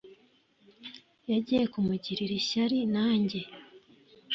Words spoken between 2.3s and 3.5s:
ishyari nanjye